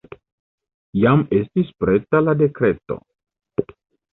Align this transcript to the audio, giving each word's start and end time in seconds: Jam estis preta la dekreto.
Jam 1.03 1.21
estis 1.41 1.69
preta 1.85 2.23
la 2.25 2.35
dekreto. 2.41 2.99